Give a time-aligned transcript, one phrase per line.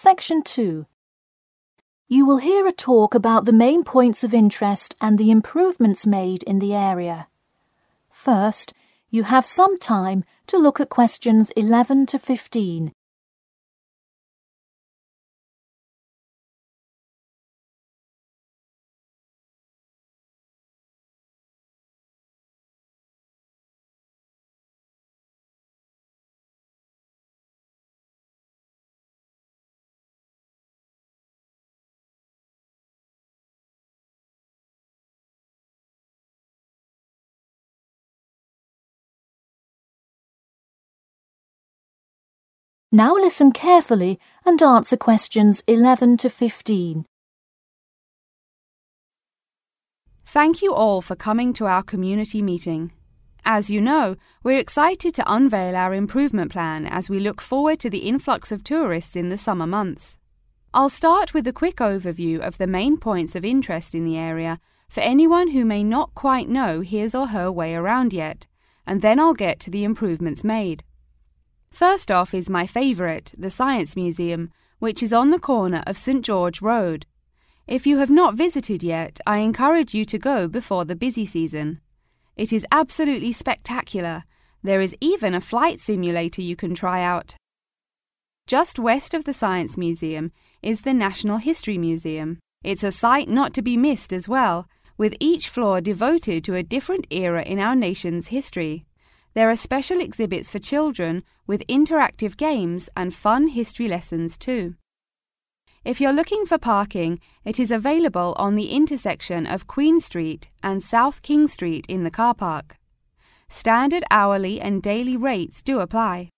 [0.00, 0.86] Section 2.
[2.06, 6.44] You will hear a talk about the main points of interest and the improvements made
[6.44, 7.26] in the area.
[8.08, 8.72] First,
[9.10, 12.92] you have some time to look at questions 11 to 15.
[42.90, 47.04] Now listen carefully and answer questions 11 to 15.
[50.24, 52.92] Thank you all for coming to our community meeting.
[53.44, 57.90] As you know, we're excited to unveil our improvement plan as we look forward to
[57.90, 60.16] the influx of tourists in the summer months.
[60.72, 64.60] I'll start with a quick overview of the main points of interest in the area
[64.88, 68.46] for anyone who may not quite know his or her way around yet,
[68.86, 70.84] and then I'll get to the improvements made.
[71.70, 76.24] First off is my favourite, the Science Museum, which is on the corner of St
[76.24, 77.06] George Road.
[77.66, 81.80] If you have not visited yet, I encourage you to go before the busy season.
[82.36, 84.24] It is absolutely spectacular.
[84.62, 87.34] There is even a flight simulator you can try out.
[88.46, 92.38] Just west of the Science Museum is the National History Museum.
[92.64, 96.62] It's a sight not to be missed as well, with each floor devoted to a
[96.62, 98.86] different era in our nation's history.
[99.38, 104.74] There are special exhibits for children with interactive games and fun history lessons too.
[105.84, 110.82] If you're looking for parking, it is available on the intersection of Queen Street and
[110.82, 112.78] South King Street in the car park.
[113.48, 116.30] Standard hourly and daily rates do apply.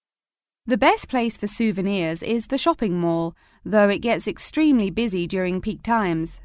[0.67, 5.63] The best place for souvenirs is the shopping mall, though it gets extremely busy during
[5.63, 6.39] peak times.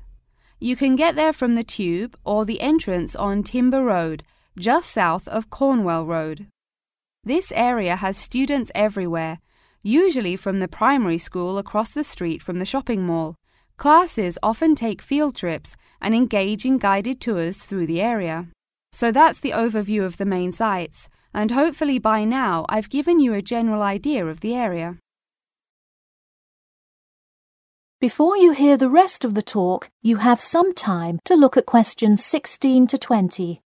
[0.61, 4.23] You can get there from the tube or the entrance on Timber Road
[4.57, 6.47] just south of Cornwell Road.
[7.25, 9.39] This area has students everywhere,
[9.81, 13.35] usually from the primary school across the street from the shopping mall.
[13.77, 18.47] Classes often take field trips and engage in guided tours through the area.
[18.91, 23.33] So that's the overview of the main sites, and hopefully by now I've given you
[23.33, 24.99] a general idea of the area.
[27.99, 31.65] Before you hear the rest of the talk, you have some time to look at
[31.65, 33.64] questions 16 to 20.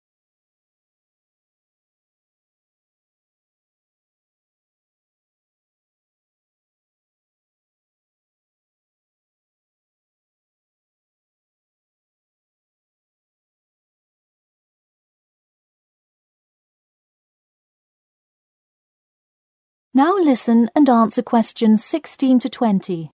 [19.97, 23.09] Now listen and answer questions 16 to 20.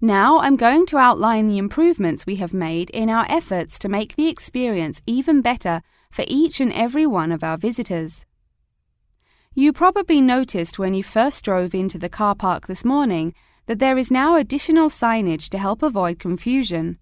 [0.00, 4.16] Now I'm going to outline the improvements we have made in our efforts to make
[4.16, 5.80] the experience even better
[6.10, 8.24] for each and every one of our visitors.
[9.54, 13.32] You probably noticed when you first drove into the car park this morning
[13.66, 16.98] that there is now additional signage to help avoid confusion.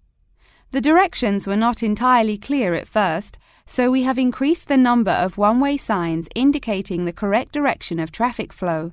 [0.69, 5.37] The directions were not entirely clear at first, so we have increased the number of
[5.37, 8.91] one way signs indicating the correct direction of traffic flow.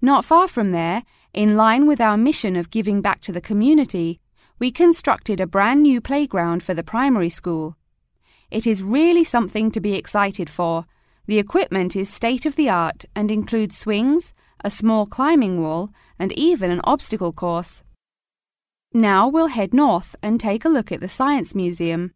[0.00, 4.20] Not far from there, in line with our mission of giving back to the community,
[4.58, 7.76] we constructed a brand new playground for the primary school.
[8.50, 10.86] It is really something to be excited for.
[11.26, 14.32] The equipment is state of the art and includes swings,
[14.62, 17.82] a small climbing wall, and even an obstacle course.
[18.92, 22.12] Now we'll head north and take a look at the Science Museum.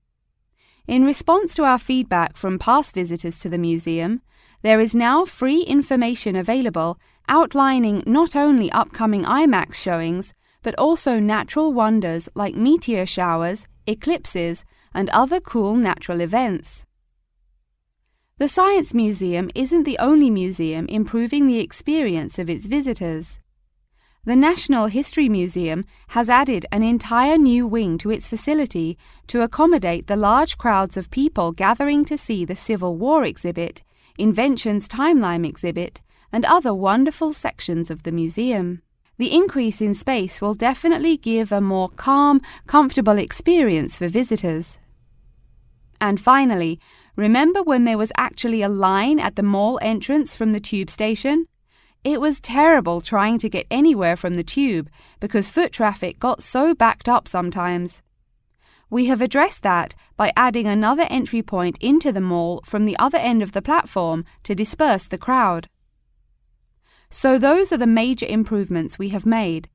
[0.89, 4.23] In response to our feedback from past visitors to the museum,
[4.63, 10.33] there is now free information available outlining not only upcoming IMAX showings,
[10.63, 16.87] but also natural wonders like meteor showers, eclipses, and other cool natural events.
[18.39, 23.39] The Science Museum isn't the only museum improving the experience of its visitors.
[24.25, 28.99] The National History Museum has added an entire new wing to its facility
[29.29, 33.83] to accommodate the large crowds of people gathering to see the Civil War exhibit,
[34.19, 38.83] Inventions Timeline exhibit, and other wonderful sections of the museum.
[39.17, 44.79] The increase in space will definitely give a more calm, comfortable experience for visitors.
[46.01, 46.79] And finally,
[47.17, 51.47] remember when there was actually a line at the mall entrance from the tube station?
[52.05, 54.89] It was terrible trying to get anywhere from the tube
[55.21, 58.03] because foot traffic got so backed up sometimes.
[58.91, 63.19] We have addressed that by adding another entry point into the mall from the other
[63.19, 65.69] end of the platform to disperse the crowd.
[67.11, 69.69] So those are the major improvements we have made.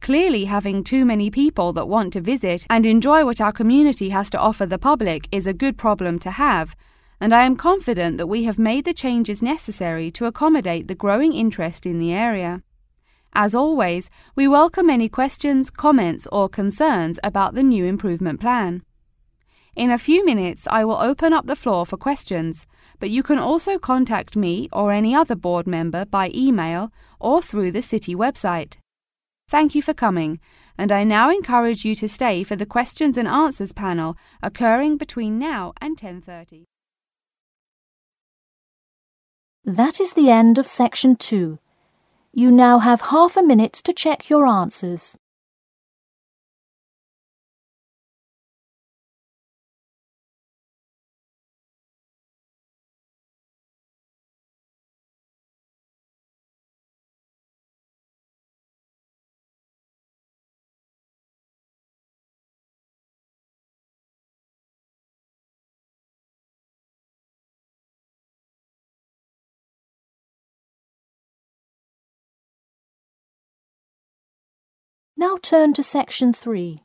[0.00, 4.30] Clearly, having too many people that want to visit and enjoy what our community has
[4.30, 6.76] to offer the public is a good problem to have,
[7.20, 11.32] and I am confident that we have made the changes necessary to accommodate the growing
[11.32, 12.62] interest in the area.
[13.32, 18.82] As always, we welcome any questions, comments, or concerns about the new improvement plan.
[19.74, 22.66] In a few minutes, I will open up the floor for questions,
[22.98, 26.90] but you can also contact me or any other board member by email
[27.20, 28.78] or through the city website.
[29.48, 30.40] Thank you for coming,
[30.78, 35.38] and I now encourage you to stay for the questions and answers panel occurring between
[35.38, 36.64] now and 10:30.
[39.66, 41.58] That is the end of section 2.
[42.32, 45.18] You now have half a minute to check your answers.
[75.18, 76.82] Now turn to section 3.